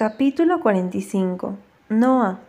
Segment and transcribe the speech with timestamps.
[0.00, 1.58] Capítulo 45
[1.90, 2.40] Noah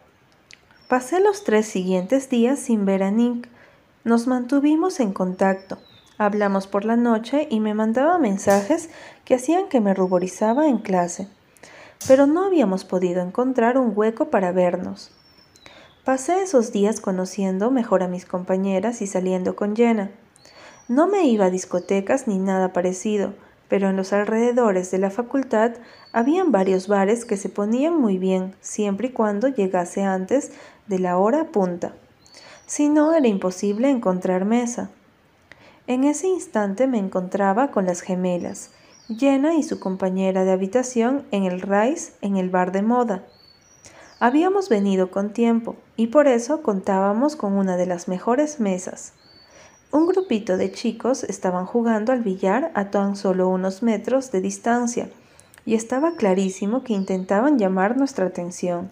[0.87, 3.49] Pasé los tres siguientes días sin ver a Nick.
[4.05, 5.77] Nos mantuvimos en contacto.
[6.17, 8.89] Hablamos por la noche y me mandaba mensajes
[9.25, 11.27] que hacían que me ruborizaba en clase.
[12.07, 15.11] Pero no habíamos podido encontrar un hueco para vernos.
[16.05, 20.09] Pasé esos días conociendo mejor a mis compañeras y saliendo con Jenna.
[20.87, 23.33] No me iba a discotecas ni nada parecido,
[23.67, 25.73] pero en los alrededores de la facultad
[26.13, 30.51] habían varios bares que se ponían muy bien siempre y cuando llegase antes
[30.87, 31.93] de la hora punta.
[32.65, 34.89] Si no, era imposible encontrar mesa.
[35.87, 38.71] En ese instante me encontraba con las gemelas,
[39.09, 43.23] Jenna y su compañera de habitación en el Rice, en el bar de moda.
[44.19, 49.13] Habíamos venido con tiempo y por eso contábamos con una de las mejores mesas.
[49.91, 55.09] Un grupito de chicos estaban jugando al billar a tan solo unos metros de distancia,
[55.65, 58.91] y estaba clarísimo que intentaban llamar nuestra atención.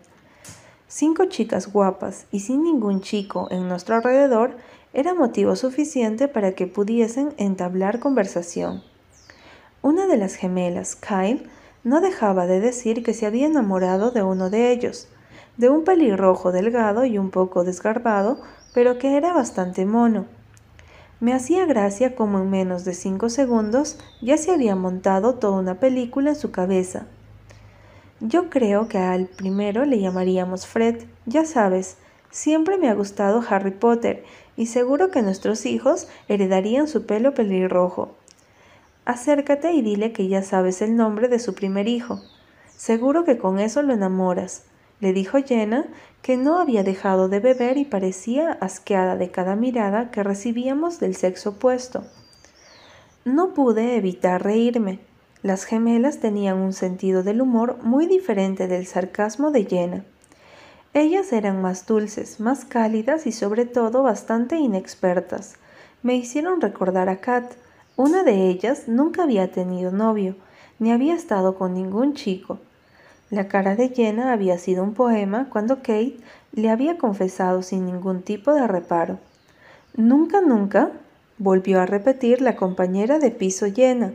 [0.87, 4.57] Cinco chicas guapas y sin ningún chico en nuestro alrededor
[4.93, 8.83] era motivo suficiente para que pudiesen entablar conversación.
[9.81, 11.49] Una de las gemelas, Kyle,
[11.83, 15.07] no dejaba de decir que se había enamorado de uno de ellos,
[15.57, 18.41] de un pelirrojo delgado y un poco desgarbado,
[18.73, 20.25] pero que era bastante mono
[21.19, 25.79] me hacía gracia como en menos de cinco segundos ya se había montado toda una
[25.79, 27.07] película en su cabeza.
[28.21, 31.97] Yo creo que al primero le llamaríamos Fred, ya sabes,
[32.31, 34.23] siempre me ha gustado Harry Potter
[34.55, 38.15] y seguro que nuestros hijos heredarían su pelo pelirrojo.
[39.05, 42.21] Acércate y dile que ya sabes el nombre de su primer hijo.
[42.75, 44.63] Seguro que con eso lo enamoras
[44.99, 45.85] le dijo Jenna
[46.21, 51.15] que no había dejado de beber y parecía asqueada de cada mirada que recibíamos del
[51.15, 52.03] sexo opuesto.
[53.25, 54.99] No pude evitar reírme.
[55.41, 60.05] Las gemelas tenían un sentido del humor muy diferente del sarcasmo de Jenna.
[60.93, 65.55] Ellas eran más dulces, más cálidas y sobre todo bastante inexpertas.
[66.01, 67.53] Me hicieron recordar a Kat.
[67.95, 70.35] Una de ellas nunca había tenido novio,
[70.79, 72.59] ni había estado con ningún chico.
[73.31, 76.17] La cara de Jenna había sido un poema cuando Kate
[76.51, 79.19] le había confesado sin ningún tipo de reparo.
[79.95, 80.91] Nunca, nunca,
[81.37, 84.13] volvió a repetir la compañera de piso Jenna.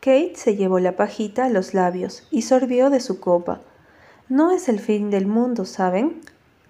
[0.00, 3.60] Kate se llevó la pajita a los labios y sorbió de su copa.
[4.30, 6.22] No es el fin del mundo, ¿saben?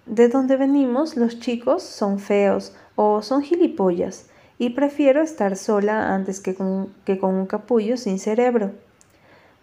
[0.05, 4.25] De donde venimos los chicos son feos o son gilipollas
[4.57, 8.71] y prefiero estar sola antes que con, que con un capullo sin cerebro.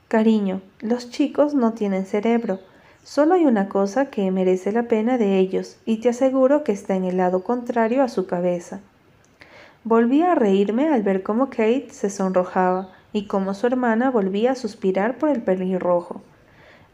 [0.09, 2.61] Cariño, los chicos no tienen cerebro.
[3.03, 6.95] Solo hay una cosa que merece la pena de ellos, y te aseguro que está
[6.95, 8.81] en el lado contrario a su cabeza.
[9.83, 14.57] Volví a reírme al ver cómo Kate se sonrojaba y cómo su hermana volvía a
[14.57, 16.23] suspirar por el pelirrojo.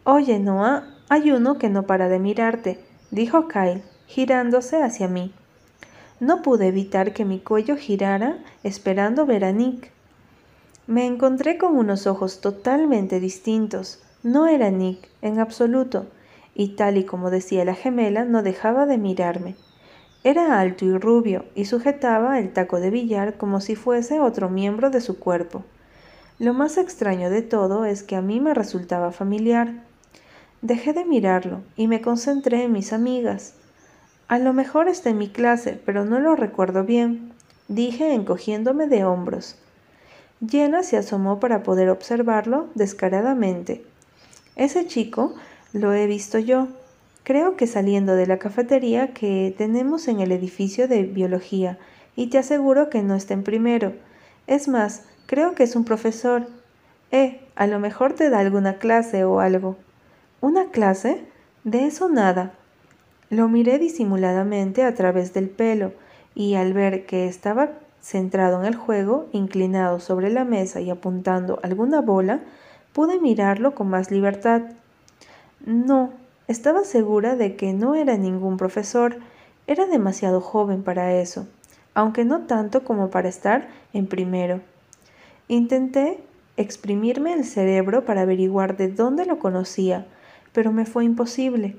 [0.04, 5.32] Oye, Noah, hay uno que no para de mirarte, dijo Kyle, girándose hacia mí.
[6.21, 9.92] No pude evitar que mi cuello girara esperando ver a Nick.
[10.91, 14.03] Me encontré con unos ojos totalmente distintos.
[14.25, 16.06] No era Nick, en absoluto,
[16.53, 19.55] y tal y como decía la gemela, no dejaba de mirarme.
[20.25, 24.91] Era alto y rubio, y sujetaba el taco de billar como si fuese otro miembro
[24.91, 25.62] de su cuerpo.
[26.41, 29.84] Lo más extraño de todo es que a mí me resultaba familiar.
[30.61, 33.55] Dejé de mirarlo y me concentré en mis amigas.
[34.27, 37.33] A lo mejor está en mi clase, pero no lo recuerdo bien,
[37.69, 39.57] dije encogiéndome de hombros.
[40.47, 43.84] Jenna se asomó para poder observarlo descaradamente.
[44.56, 45.34] Ese chico
[45.73, 46.69] lo he visto yo.
[47.25, 51.78] Creo que saliendo de la cafetería que tenemos en el edificio de biología,
[52.17, 53.93] y te aseguro que no está en primero.
[54.47, 56.47] Es más, creo que es un profesor.
[57.12, 59.77] Eh, a lo mejor te da alguna clase o algo.
[60.41, 61.25] ¿Una clase?
[61.65, 62.55] De eso nada.
[63.28, 65.93] Lo miré disimuladamente a través del pelo,
[66.34, 71.59] y al ver que estaba Centrado en el juego, inclinado sobre la mesa y apuntando
[71.62, 72.41] alguna bola,
[72.93, 74.62] pude mirarlo con más libertad.
[75.65, 76.10] No,
[76.48, 79.19] estaba segura de que no era ningún profesor,
[79.66, 81.47] era demasiado joven para eso,
[81.95, 84.60] aunque no tanto como para estar en primero.
[85.48, 86.19] Intenté
[86.57, 90.07] exprimirme el cerebro para averiguar de dónde lo conocía,
[90.53, 91.77] pero me fue imposible.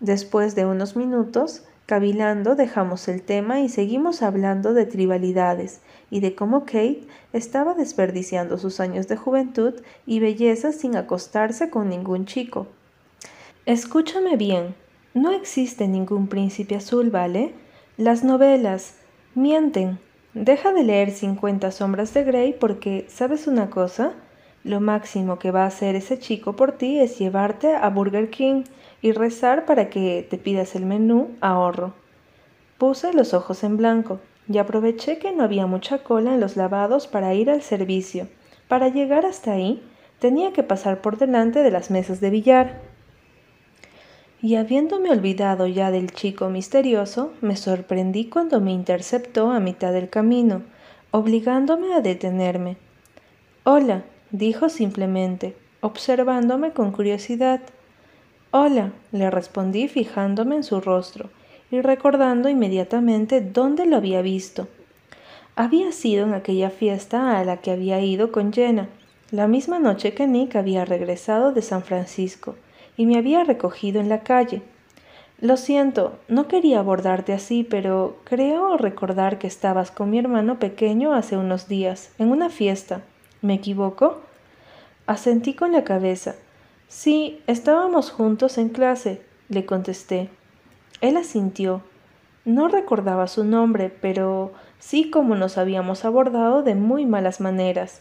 [0.00, 6.36] Después de unos minutos, Cavilando dejamos el tema y seguimos hablando de tribalidades y de
[6.36, 7.02] cómo Kate
[7.32, 9.74] estaba desperdiciando sus años de juventud
[10.06, 12.68] y belleza sin acostarse con ningún chico.
[13.66, 14.76] Escúchame bien,
[15.14, 17.54] no existe ningún príncipe azul, ¿vale?
[17.96, 18.94] Las novelas
[19.34, 19.98] mienten.
[20.32, 24.12] Deja de leer 50 sombras de Grey porque, ¿sabes una cosa?
[24.62, 28.62] Lo máximo que va a hacer ese chico por ti es llevarte a Burger King
[29.02, 31.94] y rezar para que te pidas el menú ahorro.
[32.78, 37.06] Puse los ojos en blanco y aproveché que no había mucha cola en los lavados
[37.06, 38.28] para ir al servicio.
[38.68, 39.82] Para llegar hasta ahí
[40.18, 42.80] tenía que pasar por delante de las mesas de billar.
[44.42, 50.08] Y habiéndome olvidado ya del chico misterioso, me sorprendí cuando me interceptó a mitad del
[50.08, 50.62] camino,
[51.10, 52.76] obligándome a detenerme.
[53.64, 57.60] Hola, dijo simplemente, observándome con curiosidad.
[58.52, 61.30] Hola, le respondí fijándome en su rostro
[61.70, 64.66] y recordando inmediatamente dónde lo había visto.
[65.54, 68.88] Había sido en aquella fiesta a la que había ido con Jenna,
[69.30, 72.56] la misma noche que Nick había regresado de San Francisco
[72.96, 74.62] y me había recogido en la calle.
[75.40, 81.14] Lo siento, no quería abordarte así, pero creo recordar que estabas con mi hermano pequeño
[81.14, 83.02] hace unos días, en una fiesta.
[83.42, 84.22] ¿Me equivoco?
[85.06, 86.34] Asentí con la cabeza.
[86.90, 90.28] Sí, estábamos juntos en clase, le contesté.
[91.00, 91.82] Él asintió.
[92.44, 98.00] No recordaba su nombre, pero sí como nos habíamos abordado de muy malas maneras.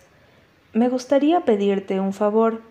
[0.74, 2.64] Me gustaría pedirte un favor.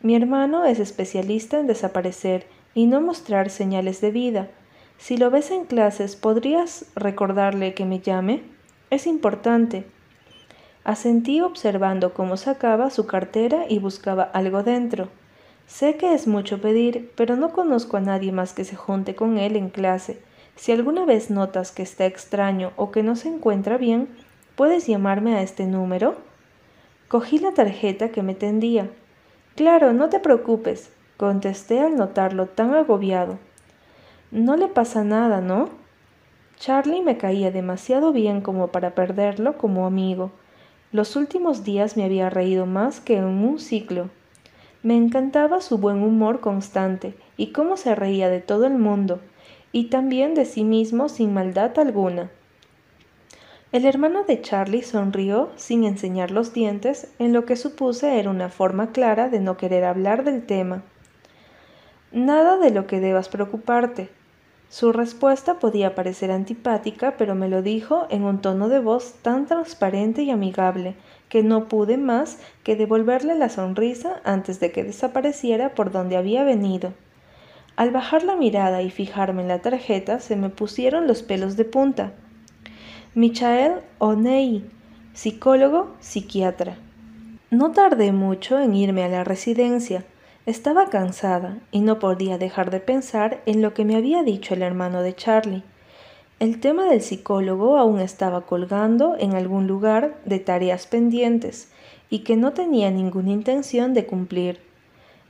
[0.00, 4.48] Mi hermano es especialista en desaparecer y no mostrar señales de vida.
[4.96, 8.44] Si lo ves en clases, ¿podrías recordarle que me llame?
[8.88, 9.84] Es importante.
[10.84, 15.10] Asentí observando cómo sacaba su cartera y buscaba algo dentro.
[15.66, 19.36] Sé que es mucho pedir, pero no conozco a nadie más que se junte con
[19.36, 20.20] él en clase.
[20.54, 24.08] Si alguna vez notas que está extraño o que no se encuentra bien,
[24.54, 26.16] ¿puedes llamarme a este número?
[27.08, 28.90] Cogí la tarjeta que me tendía.
[29.54, 33.38] Claro, no te preocupes, contesté al notarlo tan agobiado.
[34.30, 35.68] No le pasa nada, ¿no?
[36.56, 40.30] Charlie me caía demasiado bien como para perderlo como amigo.
[40.90, 44.10] Los últimos días me había reído más que en un ciclo.
[44.86, 49.18] Me encantaba su buen humor constante y cómo se reía de todo el mundo,
[49.72, 52.30] y también de sí mismo sin maldad alguna.
[53.72, 58.48] El hermano de Charlie sonrió sin enseñar los dientes, en lo que supuse era una
[58.48, 60.84] forma clara de no querer hablar del tema.
[62.12, 64.08] Nada de lo que debas preocuparte.
[64.68, 69.46] Su respuesta podía parecer antipática, pero me lo dijo en un tono de voz tan
[69.46, 70.96] transparente y amigable
[71.28, 76.42] que no pude más que devolverle la sonrisa antes de que desapareciera por donde había
[76.44, 76.92] venido.
[77.76, 81.64] Al bajar la mirada y fijarme en la tarjeta se me pusieron los pelos de
[81.64, 82.12] punta.
[83.14, 84.70] Michael O'Neill,
[85.12, 86.76] psicólogo, psiquiatra.
[87.50, 90.04] No tardé mucho en irme a la residencia.
[90.46, 94.62] Estaba cansada y no podía dejar de pensar en lo que me había dicho el
[94.62, 95.64] hermano de Charlie.
[96.38, 101.72] El tema del psicólogo aún estaba colgando en algún lugar de tareas pendientes
[102.10, 104.60] y que no tenía ninguna intención de cumplir.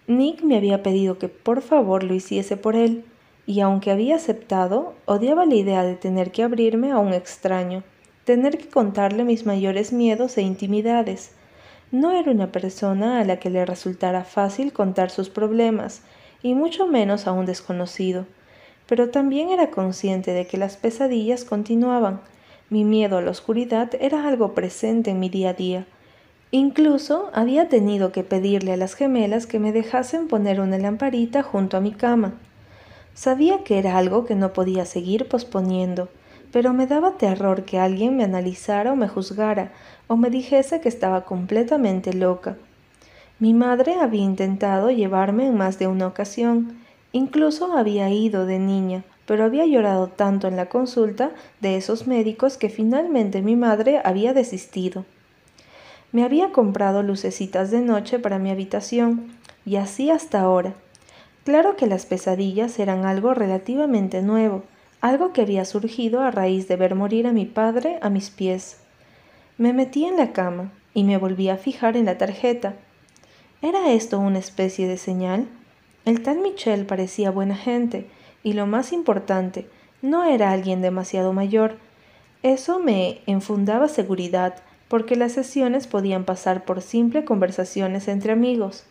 [0.06, 3.06] Nick me había pedido que por favor lo hiciese por él,
[3.46, 7.84] y aunque había aceptado, odiaba la idea de tener que abrirme a un extraño,
[8.24, 11.35] tener que contarle mis mayores miedos e intimidades.
[11.92, 16.02] No era una persona a la que le resultara fácil contar sus problemas,
[16.42, 18.26] y mucho menos a un desconocido
[18.86, 22.20] pero también era consciente de que las pesadillas continuaban.
[22.70, 25.86] Mi miedo a la oscuridad era algo presente en mi día a día.
[26.52, 31.76] Incluso había tenido que pedirle a las gemelas que me dejasen poner una lamparita junto
[31.76, 32.34] a mi cama.
[33.14, 36.08] Sabía que era algo que no podía seguir posponiendo,
[36.52, 39.72] pero me daba terror que alguien me analizara o me juzgara,
[40.08, 42.56] o me dijese que estaba completamente loca.
[43.39, 46.79] Mi madre había intentado llevarme en más de una ocasión,
[47.17, 51.31] Incluso había ido de niña, pero había llorado tanto en la consulta
[51.63, 55.06] de esos médicos que finalmente mi madre había desistido.
[56.13, 59.32] Me había comprado lucecitas de noche para mi habitación,
[59.65, 60.75] y así hasta ahora.
[61.44, 64.65] Claro que las pesadillas eran algo relativamente nuevo,
[65.01, 68.77] algo que había surgido a raíz de ver morir a mi padre a mis pies.
[69.58, 72.75] Me metí en la cama y me volví a fijar en la tarjeta.
[73.63, 75.48] ¿Era esto una especie de señal?
[76.05, 78.06] El tal Michel parecía buena gente
[78.43, 79.67] y lo más importante,
[80.03, 81.79] no era alguien demasiado mayor.
[82.43, 84.56] Eso me enfundaba seguridad,
[84.89, 88.84] porque las sesiones podían pasar por simple conversaciones entre amigos.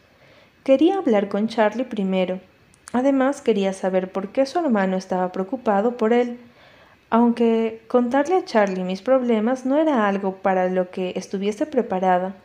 [0.63, 2.39] Quería hablar con Charlie primero.
[2.91, 6.39] Además quería saber por qué su hermano estaba preocupado por él,
[7.15, 12.36] aunque contarle a Charlie mis problemas no era algo para lo que estuviese preparada.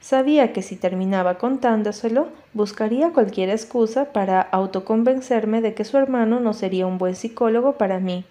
[0.00, 6.52] Sabía que si terminaba contándoselo, buscaría cualquier excusa para autoconvencerme de que su hermano no
[6.52, 8.24] sería un buen psicólogo para mí.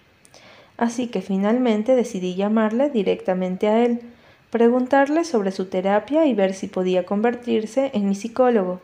[0.76, 4.02] Así que finalmente decidí llamarle directamente a él,
[4.50, 8.82] preguntarle sobre su terapia y ver si podía convertirse en mi psicólogo.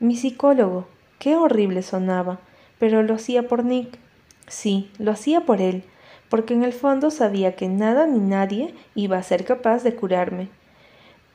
[0.00, 0.88] Mi psicólogo.
[1.20, 2.40] Qué horrible sonaba,
[2.80, 4.00] pero lo hacía por Nick.
[4.48, 5.84] Sí, lo hacía por él,
[6.28, 10.48] porque en el fondo sabía que nada ni nadie iba a ser capaz de curarme.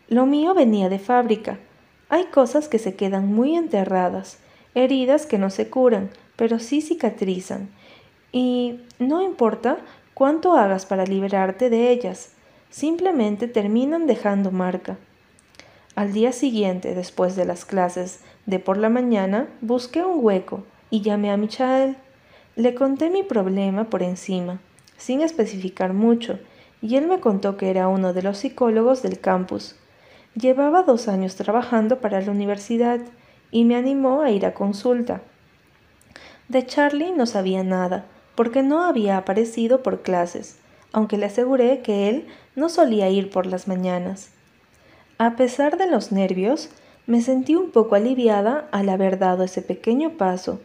[0.08, 1.60] Lo mío venía de fábrica.
[2.10, 4.40] Hay cosas que se quedan muy enterradas,
[4.74, 7.70] heridas que no se curan, pero sí cicatrizan.
[8.32, 9.78] Y no importa
[10.14, 12.32] cuánto hagas para liberarte de ellas,
[12.70, 14.98] simplemente terminan dejando marca.
[15.96, 21.02] Al día siguiente, después de las clases de por la mañana, busqué un hueco y
[21.02, 21.98] llamé a Michael.
[22.56, 24.60] Le conté mi problema por encima,
[25.00, 26.38] sin especificar mucho,
[26.82, 29.76] y él me contó que era uno de los psicólogos del campus.
[30.36, 33.00] Llevaba dos años trabajando para la universidad
[33.50, 35.22] y me animó a ir a consulta.
[36.48, 40.60] De Charlie no sabía nada, porque no había aparecido por clases,
[40.92, 44.32] aunque le aseguré que él no solía ir por las mañanas.
[45.18, 46.70] A pesar de los nervios,
[47.06, 50.62] me sentí un poco aliviada al haber dado ese pequeño paso.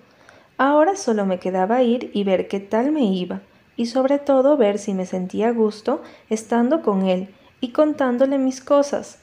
[0.59, 3.41] Ahora solo me quedaba ir y ver qué tal me iba,
[3.77, 8.61] y sobre todo ver si me sentía a gusto estando con él y contándole mis
[8.61, 9.19] cosas.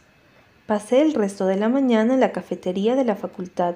[0.68, 3.76] Pasé el resto de la mañana en la cafetería de la facultad.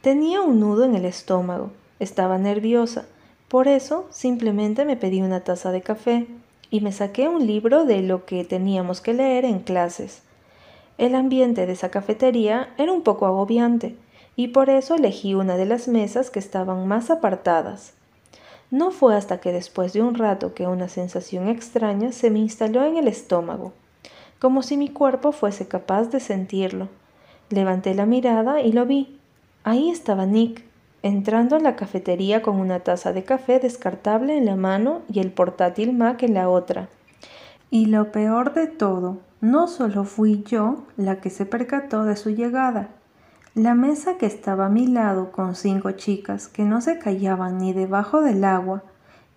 [0.00, 3.06] Tenía un nudo en el estómago, estaba nerviosa,
[3.48, 6.26] por eso simplemente me pedí una taza de café
[6.70, 10.22] y me saqué un libro de lo que teníamos que leer en clases.
[10.98, 13.96] El ambiente de esa cafetería era un poco agobiante,
[14.34, 17.92] y por eso elegí una de las mesas que estaban más apartadas.
[18.70, 22.84] No fue hasta que después de un rato que una sensación extraña se me instaló
[22.84, 23.72] en el estómago,
[24.40, 26.88] como si mi cuerpo fuese capaz de sentirlo.
[27.48, 29.18] Levanté la mirada y lo vi.
[29.62, 30.64] Ahí estaba Nick,
[31.02, 35.30] entrando en la cafetería con una taza de café descartable en la mano y el
[35.30, 36.88] portátil Mac en la otra.
[37.70, 42.30] Y lo peor de todo, no solo fui yo la que se percató de su
[42.30, 42.88] llegada.
[43.56, 47.72] La mesa que estaba a mi lado con cinco chicas que no se callaban ni
[47.72, 48.82] debajo del agua,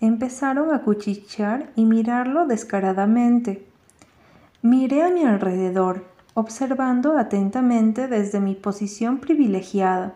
[0.02, 3.66] empezaron a cuchichear y mirarlo descaradamente.
[4.62, 10.16] Miré a mi alrededor, observando atentamente desde mi posición privilegiada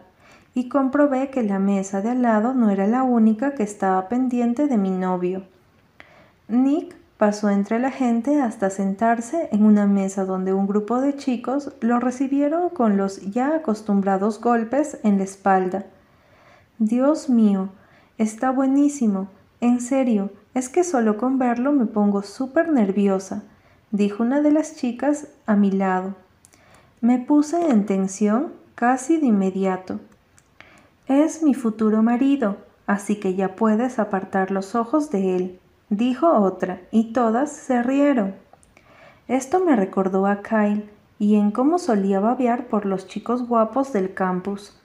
[0.53, 4.67] y comprobé que la mesa de al lado no era la única que estaba pendiente
[4.67, 5.43] de mi novio.
[6.49, 11.71] Nick pasó entre la gente hasta sentarse en una mesa donde un grupo de chicos
[11.79, 15.85] lo recibieron con los ya acostumbrados golpes en la espalda.
[16.79, 17.69] Dios mío,
[18.17, 19.29] está buenísimo.
[19.61, 23.43] En serio, es que solo con verlo me pongo súper nerviosa,
[23.91, 26.15] dijo una de las chicas a mi lado.
[26.99, 30.01] Me puse en tensión casi de inmediato.
[31.07, 35.59] Es mi futuro marido, así que ya puedes apartar los ojos de él,
[35.97, 38.35] dijo otra, y todas se rieron.
[39.27, 44.13] Esto me recordó a Kyle y en cómo solía babear por los chicos guapos del
[44.13, 44.77] campus.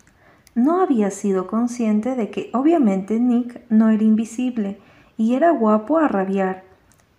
[0.54, 4.78] No había sido consciente de que obviamente Nick no era invisible
[5.16, 6.64] y era guapo a rabiar.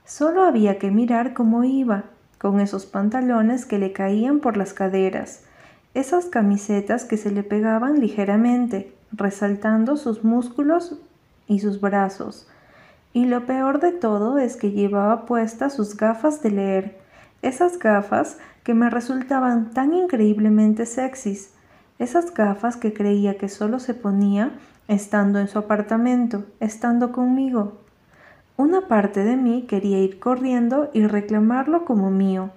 [0.05, 2.05] Solo había que mirar cómo iba,
[2.37, 5.43] con esos pantalones que le caían por las caderas,
[5.93, 10.99] esas camisetas que se le pegaban ligeramente, resaltando sus músculos
[11.47, 12.47] y sus brazos.
[13.13, 16.99] Y lo peor de todo es que llevaba puestas sus gafas de leer,
[17.41, 21.53] esas gafas que me resultaban tan increíblemente sexys,
[21.97, 24.51] esas gafas que creía que solo se ponía
[24.87, 27.79] estando en su apartamento, estando conmigo.
[28.57, 32.49] Una parte de mí quería ir corriendo y reclamarlo como mío,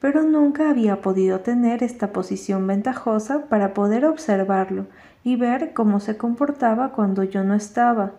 [0.00, 4.86] pero nunca había podido tener esta posición ventajosa para poder observarlo
[5.24, 8.12] y ver cómo se comportaba cuando yo no estaba.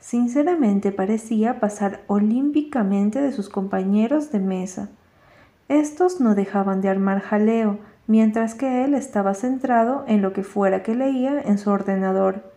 [0.00, 4.88] Sinceramente parecía pasar olímpicamente de sus compañeros de mesa.
[5.68, 10.82] Estos no dejaban de armar jaleo, mientras que él estaba centrado en lo que fuera
[10.82, 12.52] que leía en su ordenador.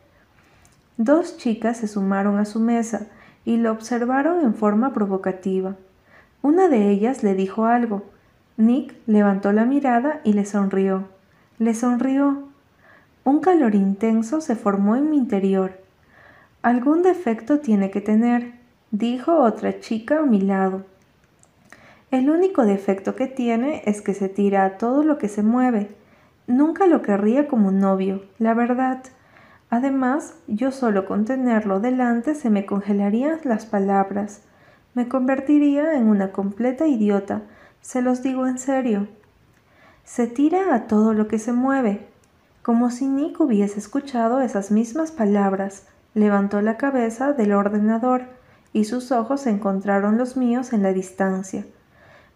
[0.97, 3.07] Dos chicas se sumaron a su mesa
[3.45, 5.75] y lo observaron en forma provocativa.
[6.41, 8.03] Una de ellas le dijo algo,
[8.57, 11.07] Nick levantó la mirada y le sonrió.
[11.57, 12.49] Le sonrió.
[13.23, 15.78] Un calor intenso se formó en mi interior.
[16.61, 18.53] Algún defecto tiene que tener,
[18.91, 20.83] dijo otra chica a mi lado.
[22.11, 25.89] El único defecto que tiene es que se tira a todo lo que se mueve.
[26.47, 29.03] Nunca lo querría como novio, la verdad.
[29.69, 34.41] Además, yo solo con tenerlo delante se me congelarían las palabras.
[34.95, 37.43] Me convertiría en una completa idiota
[37.81, 39.07] se los digo en serio.
[40.03, 42.07] Se tira a todo lo que se mueve.
[42.61, 45.87] Como si Nick hubiese escuchado esas mismas palabras,
[46.19, 48.23] levantó la cabeza del ordenador
[48.73, 51.65] y sus ojos encontraron los míos en la distancia.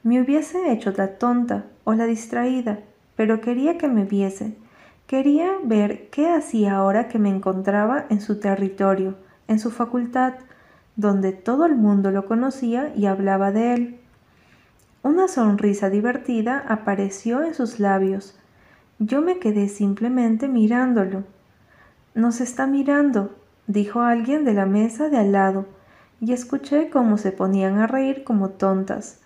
[0.04, 2.80] Me hubiese hecho la tonta o la distraída,
[3.16, 4.56] pero quería que me viese.
[5.08, 9.16] Quería ver qué hacía ahora que me encontraba en su territorio,
[9.48, 10.34] en su facultad,
[10.96, 14.00] donde todo el mundo lo conocía y hablaba de él.
[15.04, 18.40] Una sonrisa divertida apareció en sus labios.
[19.00, 21.24] Yo me quedé simplemente mirándolo.
[22.16, 23.36] Nos está mirando,
[23.68, 25.66] dijo alguien de la mesa de al lado,
[26.20, 29.20] y escuché cómo se ponían a reír como tontas.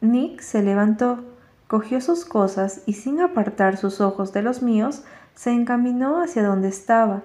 [0.00, 1.24] Nick se levantó,
[1.66, 5.02] cogió sus cosas y sin apartar sus ojos de los míos,
[5.34, 7.22] se encaminó hacia donde estaba.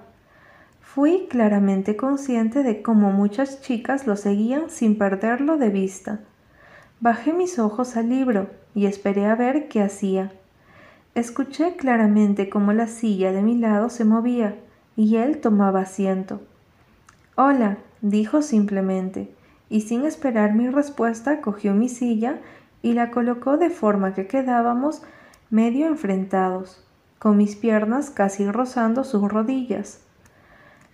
[0.81, 6.19] Fui claramente consciente de cómo muchas chicas lo seguían sin perderlo de vista.
[6.99, 10.31] Bajé mis ojos al libro y esperé a ver qué hacía.
[11.13, 14.55] Escuché claramente cómo la silla de mi lado se movía
[14.95, 16.41] y él tomaba asiento.
[17.35, 19.33] Hola, dijo simplemente,
[19.69, 22.39] y sin esperar mi respuesta cogió mi silla
[22.81, 25.01] y la colocó de forma que quedábamos
[25.49, 26.83] medio enfrentados,
[27.19, 30.01] con mis piernas casi rozando sus rodillas.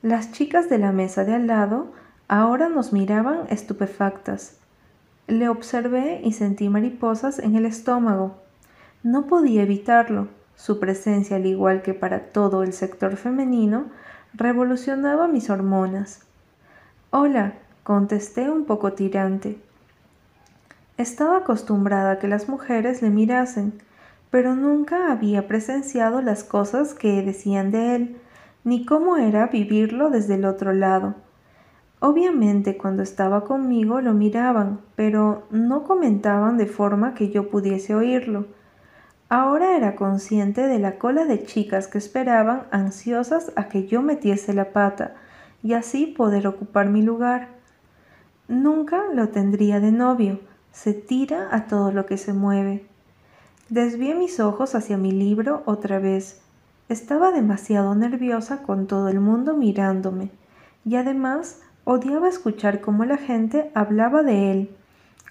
[0.01, 1.91] Las chicas de la mesa de al lado
[2.27, 4.57] ahora nos miraban estupefactas.
[5.27, 8.37] Le observé y sentí mariposas en el estómago.
[9.03, 10.29] No podía evitarlo.
[10.61, 13.85] Su presencia, al igual que para todo el sector femenino,
[14.35, 16.19] revolucionaba mis hormonas.
[17.09, 19.57] Hola, contesté un poco tirante.
[20.97, 23.73] Estaba acostumbrada a que las mujeres le mirasen,
[24.29, 28.17] pero nunca había presenciado las cosas que decían de él,
[28.63, 31.15] ni cómo era vivirlo desde el otro lado.
[31.99, 38.45] Obviamente cuando estaba conmigo lo miraban, pero no comentaban de forma que yo pudiese oírlo.
[39.33, 44.53] Ahora era consciente de la cola de chicas que esperaban ansiosas a que yo metiese
[44.53, 45.15] la pata
[45.63, 47.47] y así poder ocupar mi lugar.
[48.49, 50.41] Nunca lo tendría de novio,
[50.73, 52.85] se tira a todo lo que se mueve.
[53.69, 56.41] Desvié mis ojos hacia mi libro otra vez.
[56.89, 60.29] Estaba demasiado nerviosa con todo el mundo mirándome
[60.83, 64.75] y además odiaba escuchar cómo la gente hablaba de él,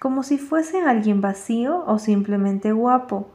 [0.01, 3.29] como si fuese alguien vacío o simplemente guapo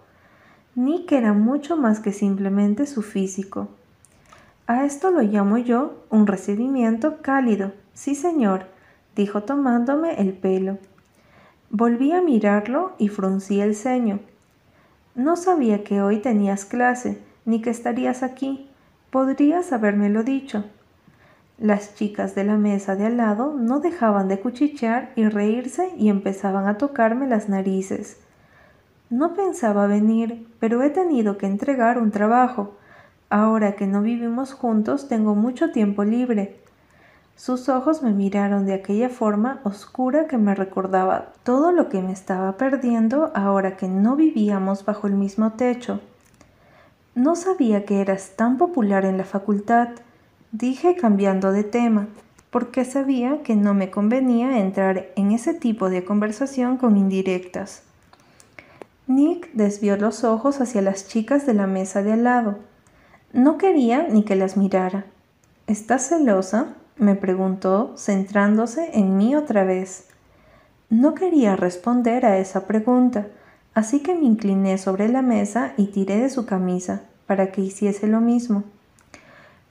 [0.75, 3.69] Nick era mucho más que simplemente su físico.
[4.67, 7.71] A esto lo llamo yo un recibimiento cálido.
[7.93, 8.65] Sí, señor,
[9.15, 10.77] dijo tomándome el pelo.
[11.69, 14.19] Volví a mirarlo y fruncí el ceño.
[15.15, 18.67] No sabía que hoy tenías clase, ni que estarías aquí.
[19.11, 20.65] Podrías habérmelo dicho.
[21.57, 26.09] Las chicas de la mesa de al lado no dejaban de cuchichear y reírse y
[26.09, 28.17] empezaban a tocarme las narices.
[29.15, 32.75] No pensaba venir, pero he tenido que entregar un trabajo.
[33.29, 36.59] Ahora que no vivimos juntos tengo mucho tiempo libre.
[37.37, 42.11] Sus ojos me miraron de aquella forma oscura que me recordaba todo lo que me
[42.11, 46.01] estaba perdiendo ahora que no vivíamos bajo el mismo techo.
[47.13, 49.91] No sabía que eras tan popular en la facultad,
[50.51, 52.09] dije cambiando de tema,
[52.49, 57.84] porque sabía que no me convenía entrar en ese tipo de conversación con indirectas.
[59.07, 62.57] Nick desvió los ojos hacia las chicas de la mesa de al lado.
[63.33, 65.05] No quería ni que las mirara.
[65.67, 66.75] ¿Estás celosa?
[66.97, 70.05] me preguntó, centrándose en mí otra vez.
[70.89, 73.27] No quería responder a esa pregunta,
[73.73, 78.07] así que me incliné sobre la mesa y tiré de su camisa para que hiciese
[78.07, 78.63] lo mismo.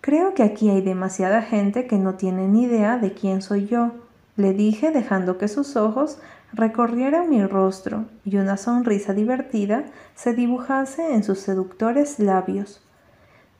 [0.01, 3.92] Creo que aquí hay demasiada gente que no tiene ni idea de quién soy yo,
[4.37, 6.18] le dije dejando que sus ojos
[6.55, 12.81] recorriera mi rostro y una sonrisa divertida se dibujase en sus seductores labios.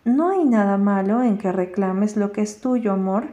[0.05, 3.25] No hay nada malo en que reclames lo que es tuyo, amor.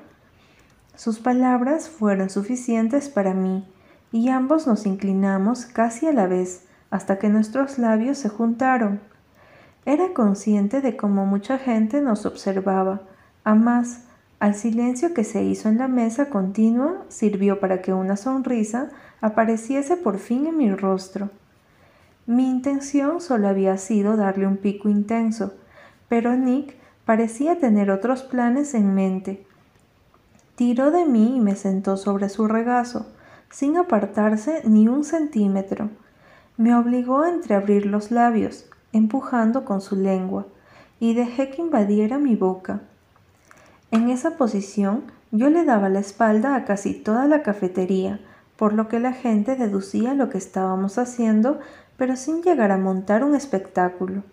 [0.96, 3.68] Sus palabras fueron suficientes para mí,
[4.12, 9.00] y ambos nos inclinamos casi a la vez hasta que nuestros labios se juntaron.
[9.86, 13.02] Era consciente de cómo mucha gente nos observaba,
[13.44, 14.06] a más,
[14.42, 18.90] al silencio que se hizo en la mesa continua sirvió para que una sonrisa
[19.22, 21.30] apareciese por fin en mi rostro.
[22.26, 25.54] Mi intención solo había sido darle un pico intenso,
[26.10, 26.76] pero Nick
[27.06, 29.46] parecía tener otros planes en mente.
[30.56, 33.06] Tiró de mí y me sentó sobre su regazo,
[33.52, 35.92] sin apartarse ni un centímetro.
[36.58, 40.48] Me obligó a entreabrir los labios, empujando con su lengua,
[41.00, 42.82] y dejé que invadiera mi boca.
[43.92, 48.20] En esa posición yo le daba la espalda a casi toda la cafetería,
[48.56, 51.60] por lo que la gente deducía lo que estábamos haciendo,
[51.98, 54.24] pero sin llegar a montar un espectáculo.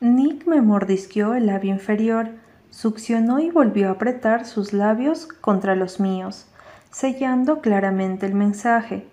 [0.00, 2.30] Nick me mordisqueó el labio inferior,
[2.70, 6.46] succionó y volvió a apretar sus labios contra los míos,
[6.90, 9.06] sellando claramente el mensaje.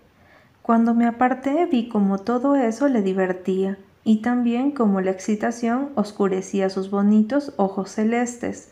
[0.61, 6.69] Cuando me aparté vi como todo eso le divertía y también como la excitación oscurecía
[6.69, 8.71] sus bonitos ojos celestes.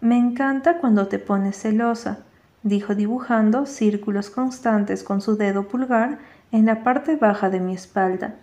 [0.00, 2.20] Me encanta cuando te pones celosa,
[2.62, 6.18] dijo dibujando círculos constantes con su dedo pulgar
[6.52, 8.36] en la parte baja de mi espalda,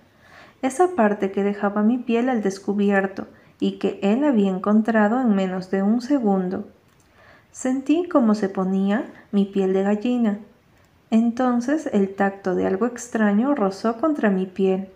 [0.61, 3.27] esa parte que dejaba mi piel al descubierto
[3.59, 6.67] y que él había encontrado en menos de un segundo.
[7.51, 10.39] Sentí como se ponía mi piel de gallina.
[11.09, 14.89] Entonces el tacto de algo extraño rozó contra mi piel.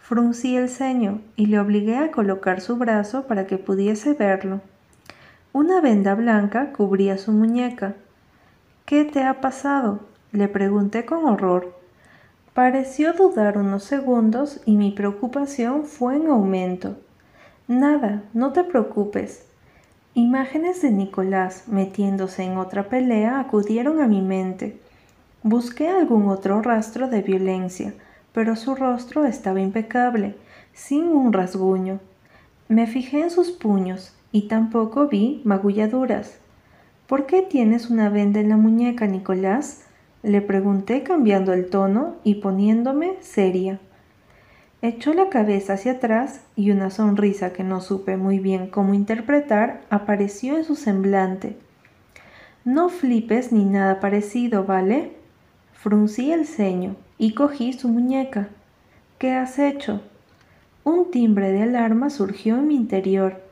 [0.00, 4.60] Fruncí el ceño y le obligué a colocar su brazo para que pudiese verlo.
[5.52, 7.96] Una venda blanca cubría su muñeca.
[8.84, 9.98] ¿Qué te ha pasado?
[10.30, 11.76] le pregunté con horror.
[12.54, 16.98] Pareció dudar unos segundos y mi preocupación fue en aumento.
[17.66, 19.44] Nada, no te preocupes.
[20.14, 24.78] Imágenes de Nicolás metiéndose en otra pelea acudieron a mi mente.
[25.42, 27.92] Busqué algún otro rastro de violencia,
[28.32, 30.36] pero su rostro estaba impecable,
[30.74, 31.98] sin un rasguño.
[32.68, 36.38] Me fijé en sus puños y tampoco vi magulladuras.
[37.06, 39.84] ¿Por qué tienes una venda en la muñeca, Nicolás?
[40.22, 43.80] Le pregunté cambiando el tono y poniéndome seria.
[44.82, 49.82] Echó la cabeza hacia atrás y una sonrisa que no supe muy bien cómo interpretar
[49.90, 51.56] apareció en su semblante.
[52.64, 55.16] No flipes ni nada parecido, ¿vale?
[55.72, 58.48] Fruncí el ceño y cogí su muñeca.
[59.18, 60.02] ¿Qué has hecho?
[60.84, 63.49] Un timbre de alarma surgió en mi interior.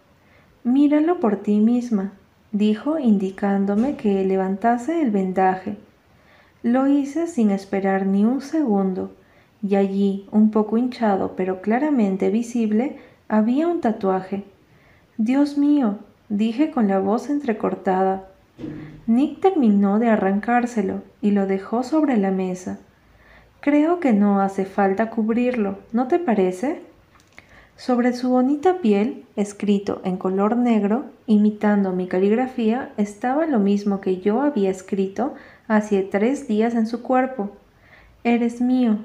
[0.68, 2.12] Míralo por ti misma,
[2.52, 5.78] dijo indicándome que levantase el vendaje.
[6.62, 9.11] Lo hice sin esperar ni un segundo
[9.62, 14.44] y allí, un poco hinchado pero claramente visible, había un tatuaje.
[15.16, 18.28] Dios mío, dije con la voz entrecortada.
[19.07, 22.78] Nick terminó de arrancárselo y lo dejó sobre la mesa.
[23.61, 26.83] Creo que no hace falta cubrirlo, ¿no te parece?
[27.79, 34.19] Sobre su bonita piel, escrito en color negro, imitando mi caligrafía, estaba lo mismo que
[34.19, 35.35] yo había escrito
[35.69, 37.53] hace tres días en su cuerpo.
[38.25, 38.99] Eres mío,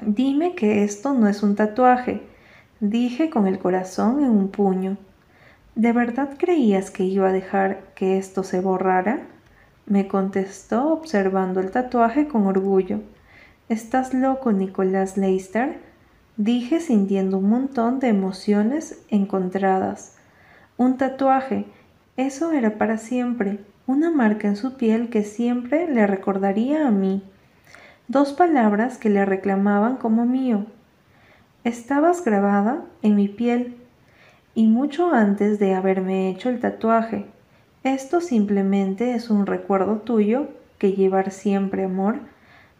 [0.00, 2.22] Dime que esto no es un tatuaje,
[2.80, 4.96] dije con el corazón en un puño.
[5.74, 9.26] ¿De verdad creías que iba a dejar que esto se borrara?
[9.84, 13.00] Me contestó observando el tatuaje con orgullo.
[13.68, 15.87] ¿Estás loco, Nicolás Leister?
[16.38, 20.16] Dije sintiendo un montón de emociones encontradas.
[20.78, 21.66] Un tatuaje,
[22.16, 27.22] eso era para siempre, una marca en su piel que siempre le recordaría a mí
[28.08, 30.64] dos palabras que le reclamaban como mío.
[31.62, 33.76] Estabas grabada en mi piel
[34.54, 37.26] y mucho antes de haberme hecho el tatuaje.
[37.84, 40.48] Esto simplemente es un recuerdo tuyo
[40.78, 42.20] que llevar siempre amor.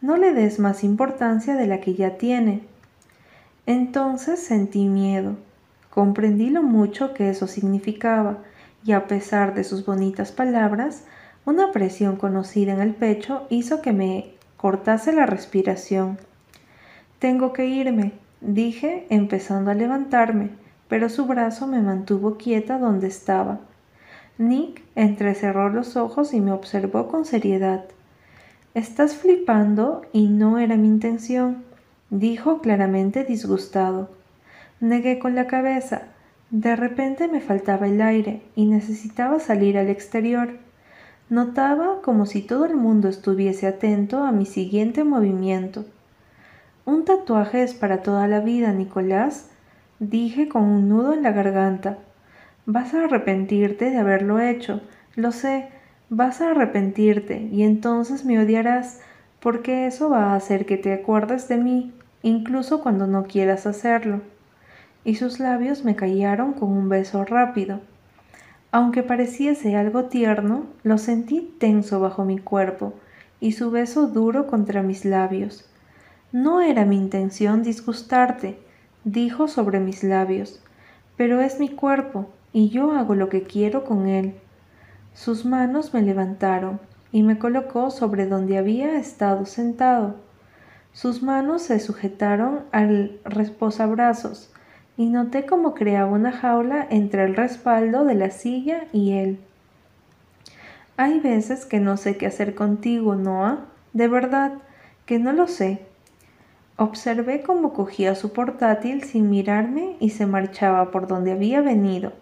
[0.00, 2.62] No le des más importancia de la que ya tiene.
[3.68, 5.36] Entonces sentí miedo.
[5.90, 8.38] Comprendí lo mucho que eso significaba
[8.82, 11.04] y a pesar de sus bonitas palabras,
[11.44, 16.16] una presión conocida en el pecho hizo que me cortase la respiración.
[17.18, 20.48] Tengo que irme, dije, empezando a levantarme,
[20.88, 23.60] pero su brazo me mantuvo quieta donde estaba.
[24.38, 27.84] Nick entrecerró los ojos y me observó con seriedad.
[28.72, 31.67] Estás flipando y no era mi intención,
[32.10, 34.10] dijo claramente disgustado.
[34.80, 36.02] Negué con la cabeza.
[36.50, 40.58] De repente me faltaba el aire y necesitaba salir al exterior.
[41.28, 45.84] Notaba como si todo el mundo estuviese atento a mi siguiente movimiento.
[46.86, 49.50] Un tatuaje es para toda la vida, Nicolás,
[49.98, 51.98] dije con un nudo en la garganta.
[52.64, 54.80] Vas a arrepentirte de haberlo hecho,
[55.14, 55.68] lo sé,
[56.08, 59.00] vas a arrepentirte y entonces me odiarás,
[59.40, 64.20] porque eso va a hacer que te acuerdes de mí, incluso cuando no quieras hacerlo.
[65.04, 67.80] Y sus labios me callaron con un beso rápido.
[68.70, 72.92] Aunque pareciese algo tierno, lo sentí tenso bajo mi cuerpo
[73.40, 75.64] y su beso duro contra mis labios.
[76.32, 78.58] No era mi intención disgustarte,
[79.04, 80.60] dijo sobre mis labios,
[81.16, 84.34] pero es mi cuerpo y yo hago lo que quiero con él.
[85.14, 90.16] Sus manos me levantaron y me colocó sobre donde había estado sentado.
[90.92, 94.50] Sus manos se sujetaron al reposabrazos
[94.96, 99.38] y noté cómo creaba una jaula entre el respaldo de la silla y él.
[100.96, 103.66] Hay veces que no sé qué hacer contigo, Noah.
[103.92, 104.54] De verdad,
[105.06, 105.86] que no lo sé.
[106.76, 112.12] Observé cómo cogía su portátil sin mirarme y se marchaba por donde había venido.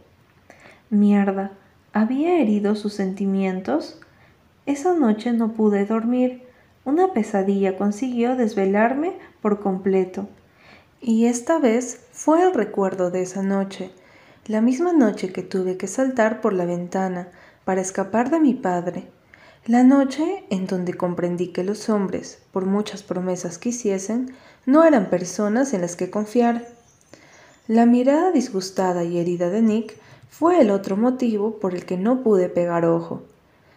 [0.91, 1.53] Mierda,
[1.93, 4.01] ¿había herido sus sentimientos?
[4.67, 6.46] Esa noche no pude dormir.
[6.87, 10.29] Una pesadilla consiguió desvelarme por completo.
[11.01, 13.91] Y esta vez fue el recuerdo de esa noche,
[14.47, 17.29] la misma noche que tuve que saltar por la ventana
[17.65, 19.09] para escapar de mi padre,
[19.67, 24.33] la noche en donde comprendí que los hombres, por muchas promesas que hiciesen,
[24.65, 26.69] no eran personas en las que confiar.
[27.67, 29.99] La mirada disgustada y herida de Nick
[30.31, 33.25] fue el otro motivo por el que no pude pegar ojo.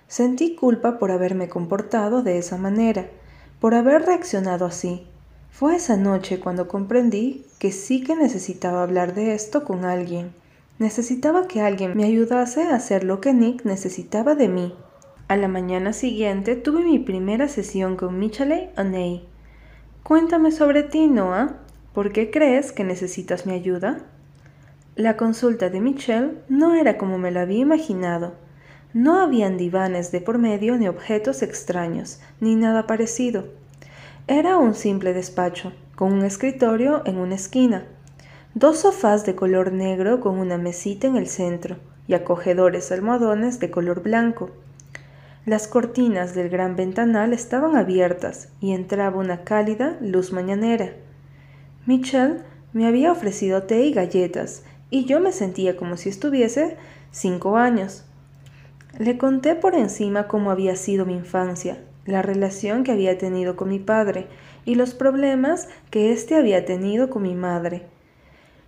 [0.09, 3.05] Sentí culpa por haberme comportado de esa manera,
[3.59, 5.05] por haber reaccionado así.
[5.51, 10.31] Fue esa noche cuando comprendí que sí que necesitaba hablar de esto con alguien.
[10.79, 14.73] Necesitaba que alguien me ayudase a hacer lo que Nick necesitaba de mí.
[15.27, 19.27] A la mañana siguiente tuve mi primera sesión con Michele O'Neill.
[20.01, 21.57] Cuéntame sobre ti, Noah.
[21.93, 23.99] ¿Por qué crees que necesitas mi ayuda?
[24.95, 28.48] La consulta de Michelle no era como me lo había imaginado.
[28.93, 33.45] No habían divanes de por medio ni objetos extraños, ni nada parecido.
[34.27, 37.85] Era un simple despacho, con un escritorio en una esquina,
[38.55, 43.69] dos sofás de color negro con una mesita en el centro y acogedores almohadones de
[43.69, 44.49] color blanco.
[45.45, 50.93] Las cortinas del gran ventanal estaban abiertas y entraba una cálida luz mañanera.
[51.85, 52.37] Michelle
[52.73, 56.77] me había ofrecido té y galletas y yo me sentía como si estuviese
[57.11, 58.05] cinco años.
[58.99, 63.69] Le conté por encima cómo había sido mi infancia, la relación que había tenido con
[63.69, 64.27] mi padre
[64.65, 67.83] y los problemas que éste había tenido con mi madre.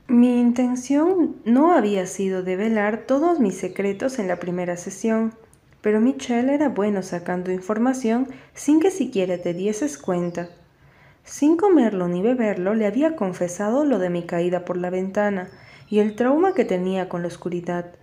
[0.07, 5.33] Mi intención no había sido develar todos mis secretos en la primera sesión,
[5.81, 10.47] pero Michelle era bueno sacando información sin que siquiera te dieses cuenta.
[11.25, 15.49] Sin comerlo ni beberlo, le había confesado lo de mi caída por la ventana
[15.89, 17.95] y el trauma que tenía con la oscuridad.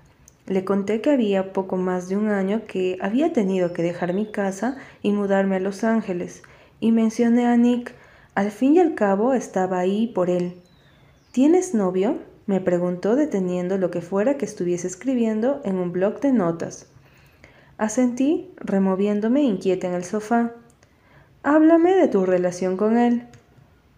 [0.48, 4.24] Le conté que había poco más de un año que había tenido que dejar mi
[4.24, 6.42] casa y mudarme a Los Ángeles,
[6.80, 7.94] y mencioné a Nick.
[8.34, 10.54] Al fin y al cabo estaba ahí por él.
[11.32, 12.16] ¿Tienes novio?
[12.46, 16.86] me preguntó deteniendo lo que fuera que estuviese escribiendo en un bloc de notas.
[17.76, 20.54] Asentí, removiéndome inquieta en el sofá.
[21.42, 23.26] Háblame de tu relación con él.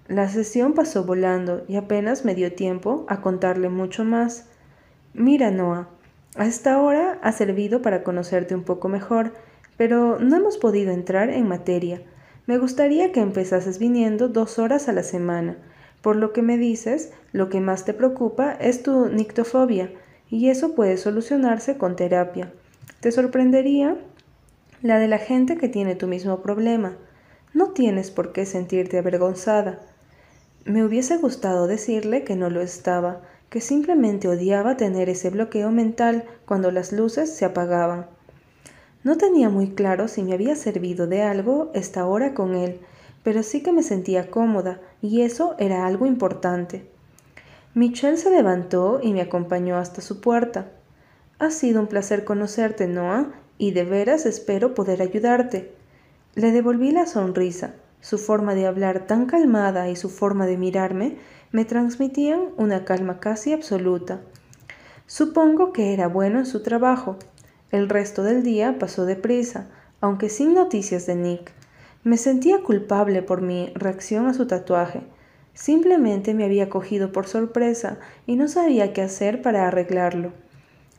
[0.09, 4.49] La sesión pasó volando y apenas me dio tiempo a contarle mucho más.
[5.15, 5.89] Mira, Noah,
[6.37, 9.33] a esta hora ha servido para conocerte un poco mejor,
[9.77, 12.03] pero no hemos podido entrar en materia.
[12.47, 15.57] Me gustaría que empezases viniendo dos horas a la semana.
[16.03, 19.91] Por lo que me dices, lo que más te preocupa es tu nictofobia,
[20.31, 22.53] y eso puede solucionarse con terapia.
[23.01, 23.97] Te sorprendería
[24.83, 26.97] la de la gente que tiene tu mismo problema.
[27.53, 29.81] No tienes por qué sentirte avergonzada.
[30.65, 36.25] Me hubiese gustado decirle que no lo estaba, que simplemente odiaba tener ese bloqueo mental
[36.47, 38.07] cuando las luces se apagaban.
[39.03, 42.81] No tenía muy claro si me había servido de algo esta hora con él,
[43.23, 46.89] pero sí que me sentía cómoda, y eso era algo importante.
[47.75, 50.71] Michelle se levantó y me acompañó hasta su puerta.
[51.39, 55.73] Ha sido un placer conocerte, Noah, y de veras espero poder ayudarte.
[56.35, 57.75] Le devolví la sonrisa.
[58.01, 61.17] Su forma de hablar tan calmada y su forma de mirarme
[61.53, 64.21] me transmitían una calma casi absoluta.
[65.07, 67.17] Supongo que era bueno en su trabajo.
[67.73, 69.67] El resto del día pasó deprisa,
[70.01, 71.53] aunque sin noticias de Nick.
[72.05, 75.03] Me sentía culpable por mi reacción a su tatuaje.
[75.53, 80.33] Simplemente me había cogido por sorpresa y no sabía qué hacer para arreglarlo.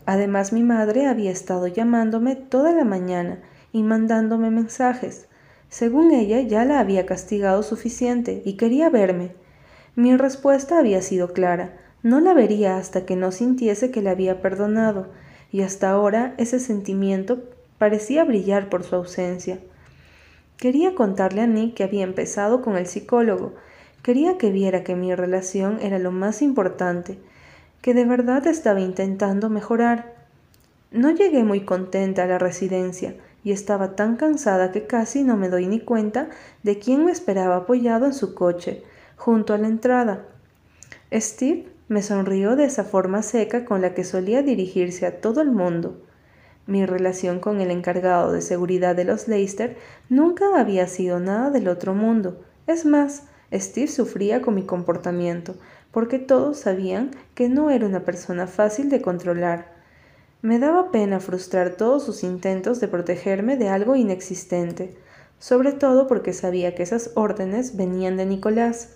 [0.06, 3.40] Además mi madre había estado llamándome toda la mañana
[3.72, 5.28] y mandándome mensajes.
[5.70, 9.32] Según ella ya la había castigado suficiente y quería verme.
[9.96, 14.42] Mi respuesta había sido clara, no la vería hasta que no sintiese que la había
[14.42, 15.08] perdonado,
[15.52, 17.40] y hasta ahora ese sentimiento
[17.78, 19.60] parecía brillar por su ausencia.
[20.58, 23.54] Quería contarle a Nick que había empezado con el psicólogo,
[24.02, 27.18] quería que viera que mi relación era lo más importante,
[27.82, 30.14] que de verdad estaba intentando mejorar.
[30.92, 35.50] No llegué muy contenta a la residencia y estaba tan cansada que casi no me
[35.50, 36.30] doy ni cuenta
[36.64, 38.84] de quién me esperaba apoyado en su coche,
[39.22, 40.26] junto a la entrada.
[41.14, 45.52] Steve me sonrió de esa forma seca con la que solía dirigirse a todo el
[45.52, 46.02] mundo.
[46.66, 49.78] Mi relación con el encargado de seguridad de los Leicester
[50.10, 52.44] nunca había sido nada del otro mundo.
[52.66, 55.54] Es más, Steve sufría con mi comportamiento,
[55.92, 59.72] porque todos sabían que no era una persona fácil de controlar.
[60.42, 64.96] Me daba pena frustrar todos sus intentos de protegerme de algo inexistente,
[65.38, 68.96] sobre todo porque sabía que esas órdenes venían de Nicolás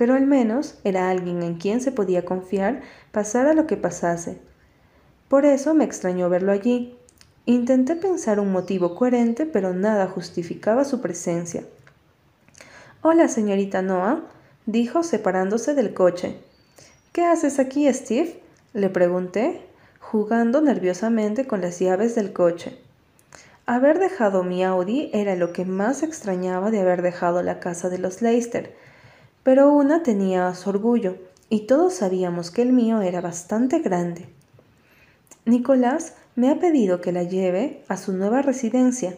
[0.00, 2.80] pero al menos era alguien en quien se podía confiar
[3.12, 4.38] pasara lo que pasase.
[5.28, 6.96] Por eso me extrañó verlo allí.
[7.44, 11.64] Intenté pensar un motivo coherente, pero nada justificaba su presencia.
[13.02, 14.22] Hola, señorita Noah,
[14.64, 16.38] dijo separándose del coche.
[17.12, 18.40] ¿Qué haces aquí, Steve?
[18.72, 19.66] le pregunté,
[19.98, 22.78] jugando nerviosamente con las llaves del coche.
[23.66, 27.98] Haber dejado mi Audi era lo que más extrañaba de haber dejado la casa de
[27.98, 28.74] los Leicester,
[29.42, 31.16] pero una tenía su orgullo,
[31.48, 34.28] y todos sabíamos que el mío era bastante grande.
[35.44, 39.16] Nicolás me ha pedido que la lleve a su nueva residencia.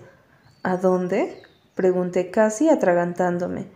[0.63, 1.43] ¿A dónde?
[1.75, 3.67] pregunté casi atragantándome.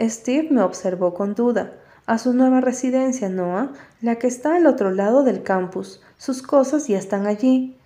[0.00, 1.72] Steve me observó con duda.
[2.06, 6.00] A su nueva residencia, Noah, la que está al otro lado del campus.
[6.16, 7.76] Sus cosas ya están allí.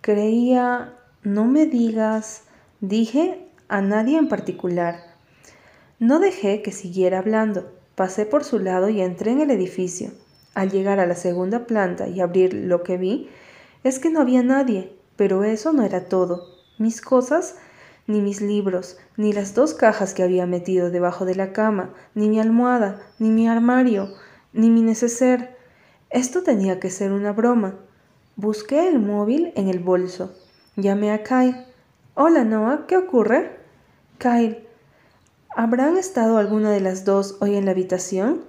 [0.00, 0.94] Creía...
[1.22, 2.44] No me digas...
[2.80, 5.09] Dije a nadie en particular.
[6.00, 7.70] No dejé que siguiera hablando.
[7.94, 10.12] Pasé por su lado y entré en el edificio.
[10.54, 13.28] Al llegar a la segunda planta y abrir lo que vi,
[13.84, 16.46] es que no había nadie, pero eso no era todo.
[16.78, 17.56] Mis cosas
[18.06, 22.30] ni mis libros, ni las dos cajas que había metido debajo de la cama, ni
[22.30, 24.08] mi almohada, ni mi armario,
[24.54, 25.54] ni mi neceser.
[26.08, 27.74] Esto tenía que ser una broma.
[28.36, 30.34] Busqué el móvil en el bolso.
[30.76, 31.66] Llamé a Kyle.
[32.14, 33.58] Hola, Noah, ¿qué ocurre?
[34.16, 34.66] Kyle,
[35.56, 38.44] ¿habrán estado alguna de las dos hoy en la habitación?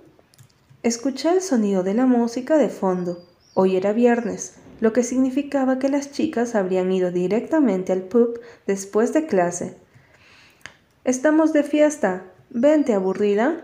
[0.84, 3.26] Escuché el sonido de la música de fondo.
[3.54, 9.14] Hoy era viernes lo que significaba que las chicas habrían ido directamente al pub después
[9.14, 9.78] de clase.
[11.06, 12.24] Estamos de fiesta.
[12.50, 13.64] Vente, aburrida.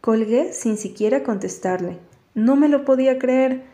[0.00, 1.98] Colgué sin siquiera contestarle.
[2.34, 3.64] No me lo podía creer.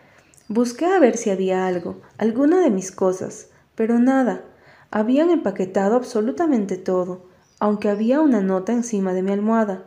[0.49, 4.43] Busqué a ver si había algo, alguna de mis cosas, pero nada.
[4.91, 7.27] Habían empaquetado absolutamente todo,
[7.61, 9.85] aunque había una nota encima de mi almohada.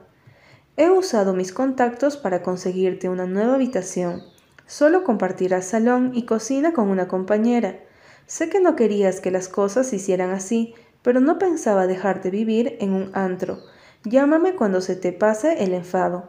[0.78, 4.24] He usado mis contactos para conseguirte una nueva habitación.
[4.66, 7.80] Solo compartirás salón y cocina con una compañera.
[8.28, 12.78] Sé que no querías que las cosas se hicieran así, pero no pensaba dejarte vivir
[12.80, 13.60] en un antro.
[14.04, 16.26] Llámame cuando se te pase el enfado.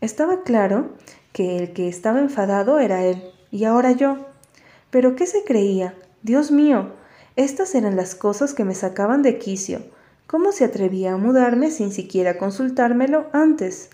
[0.00, 0.90] Estaba claro
[1.32, 4.26] que el que estaba enfadado era él, y ahora yo.
[4.90, 5.94] Pero ¿qué se creía?
[6.22, 6.92] Dios mío,
[7.36, 9.82] estas eran las cosas que me sacaban de quicio.
[10.28, 13.88] ¿Cómo se atrevía a mudarme sin siquiera consultármelo antes?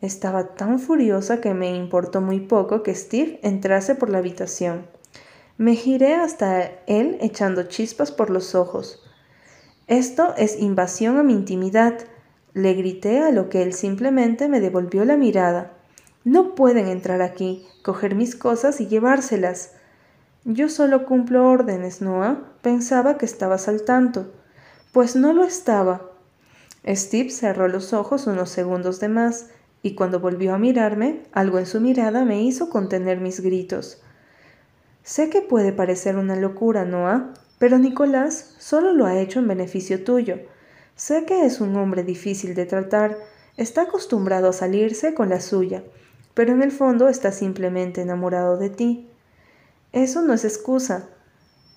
[0.00, 4.86] Estaba tan furiosa que me importó muy poco que Steve entrase por la habitación.
[5.58, 9.02] Me giré hasta él echando chispas por los ojos.
[9.88, 11.98] Esto es invasión a mi intimidad,
[12.54, 15.72] le grité a lo que él simplemente me devolvió la mirada.
[16.22, 19.72] No pueden entrar aquí, coger mis cosas y llevárselas.
[20.44, 22.52] Yo solo cumplo órdenes, Noah.
[22.62, 24.30] Pensaba que estabas al tanto.
[24.96, 26.10] Pues no lo estaba.
[26.88, 29.48] Steve cerró los ojos unos segundos de más
[29.82, 34.00] y cuando volvió a mirarme, algo en su mirada me hizo contener mis gritos.
[35.02, 40.02] Sé que puede parecer una locura, Noah, pero Nicolás solo lo ha hecho en beneficio
[40.02, 40.38] tuyo.
[40.94, 43.18] Sé que es un hombre difícil de tratar,
[43.58, 45.84] está acostumbrado a salirse con la suya,
[46.32, 49.10] pero en el fondo está simplemente enamorado de ti.
[49.92, 51.10] Eso no es excusa.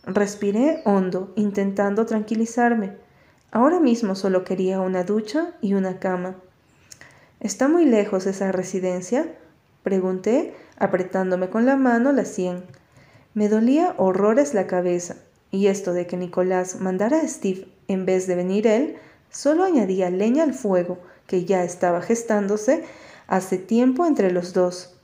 [0.05, 3.09] Respiré hondo, intentando tranquilizarme.
[3.51, 6.35] Ahora mismo solo quería una ducha y una cama.
[7.39, 9.33] ¿Está muy lejos esa residencia?
[9.81, 12.63] Pregunté, apretándome con la mano la sien.
[13.33, 15.15] Me dolía horrores la cabeza,
[15.51, 18.97] y esto de que Nicolás mandara a Steve en vez de venir él,
[19.31, 22.83] solo añadía leña al fuego que ya estaba gestándose
[23.27, 24.95] hace tiempo entre los dos.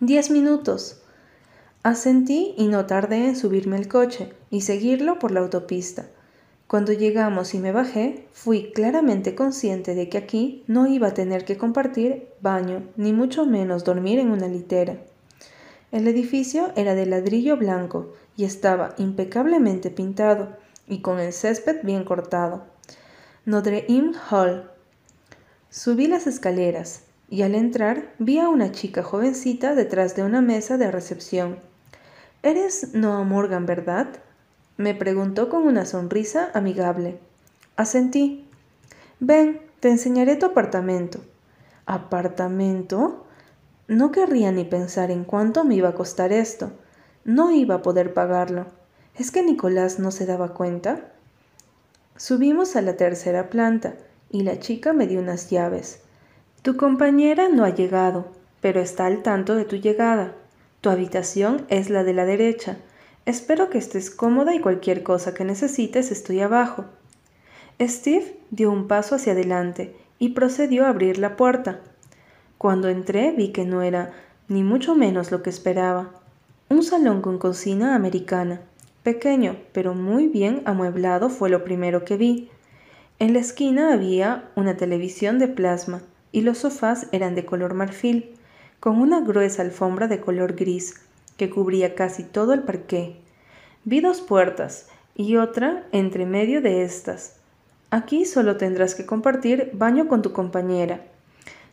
[0.00, 1.02] Diez minutos.
[1.82, 6.06] Asentí y no tardé en subirme el coche y seguirlo por la autopista.
[6.66, 11.44] Cuando llegamos y me bajé, fui claramente consciente de que aquí no iba a tener
[11.44, 14.96] que compartir baño, ni mucho menos dormir en una litera.
[15.92, 20.56] El edificio era de ladrillo blanco y estaba impecablemente pintado
[20.88, 22.64] y con el césped bien cortado.
[23.44, 24.68] Notre Dame Hall.
[25.70, 30.76] Subí las escaleras y al entrar vi a una chica jovencita detrás de una mesa
[30.78, 31.60] de recepción.
[32.42, 34.08] Eres Noah Morgan, ¿verdad?
[34.76, 37.18] Me preguntó con una sonrisa amigable.
[37.76, 38.46] Asentí.
[39.20, 41.20] Ven, te enseñaré tu apartamento.
[41.86, 43.24] ¿Apartamento?
[43.88, 46.72] No querría ni pensar en cuánto me iba a costar esto.
[47.24, 48.66] No iba a poder pagarlo.
[49.16, 51.12] ¿Es que Nicolás no se daba cuenta?
[52.16, 53.94] Subimos a la tercera planta
[54.30, 56.00] y la chica me dio unas llaves.
[56.60, 58.26] Tu compañera no ha llegado,
[58.60, 60.34] pero está al tanto de tu llegada.
[60.82, 62.76] Tu habitación es la de la derecha
[63.26, 66.84] Espero que estés cómoda y cualquier cosa que necesites estoy abajo.
[67.80, 71.80] Steve dio un paso hacia adelante y procedió a abrir la puerta.
[72.56, 74.12] Cuando entré vi que no era
[74.48, 76.10] ni mucho menos lo que esperaba.
[76.68, 78.60] Un salón con cocina americana,
[79.06, 82.50] Pequeño, pero muy bien amueblado fue lo primero que vi.
[83.20, 86.02] En la esquina había una televisión de plasma
[86.32, 88.34] y los sofás eran de color marfil,
[88.80, 91.05] con una gruesa alfombra de color gris
[91.36, 93.16] que cubría casi todo el parqué.
[93.84, 97.36] Vi dos puertas y otra entre medio de estas.
[97.90, 101.00] Aquí solo tendrás que compartir baño con tu compañera.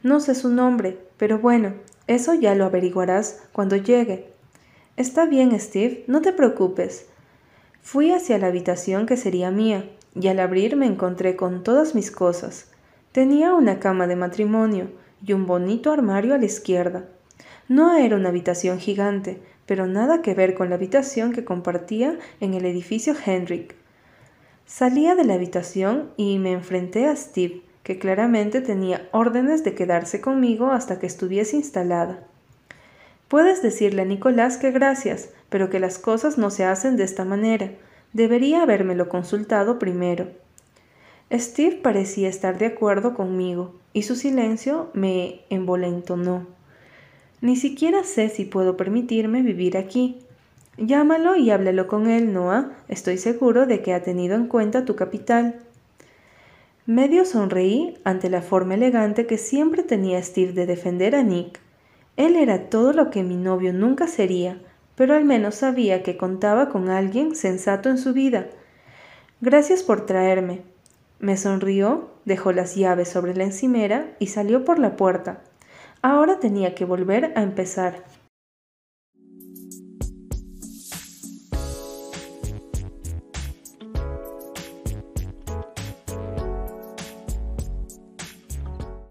[0.03, 1.73] No sé su nombre, pero bueno,
[2.07, 4.29] eso ya lo averiguarás cuando llegue.
[4.97, 7.07] Está bien, Steve, no te preocupes.
[7.81, 12.11] Fui hacia la habitación que sería mía, y al abrir me encontré con todas mis
[12.11, 12.67] cosas.
[13.11, 14.89] Tenía una cama de matrimonio
[15.25, 17.05] y un bonito armario a la izquierda.
[17.67, 22.53] No era una habitación gigante, pero nada que ver con la habitación que compartía en
[22.53, 23.75] el edificio Henrik.
[24.65, 30.21] Salía de la habitación y me enfrenté a Steve, que claramente tenía órdenes de quedarse
[30.21, 32.23] conmigo hasta que estuviese instalada.
[33.27, 37.25] Puedes decirle a Nicolás que gracias, pero que las cosas no se hacen de esta
[37.25, 37.71] manera.
[38.13, 40.27] Debería habérmelo consultado primero.
[41.31, 46.45] Steve parecía estar de acuerdo conmigo, y su silencio me envolentonó.
[47.43, 50.17] Ni siquiera sé si puedo permitirme vivir aquí.
[50.77, 52.71] Llámalo y háblalo con él, Noah.
[52.87, 55.59] Estoy seguro de que ha tenido en cuenta tu capital.
[56.85, 61.59] Medio sonreí ante la forma elegante que siempre tenía Steve de defender a Nick.
[62.15, 64.61] Él era todo lo que mi novio nunca sería,
[64.95, 68.47] pero al menos sabía que contaba con alguien sensato en su vida.
[69.41, 70.61] Gracias por traerme.
[71.19, 75.41] Me sonrió, dejó las llaves sobre la encimera y salió por la puerta.
[76.03, 78.03] Ahora tenía que volver a empezar.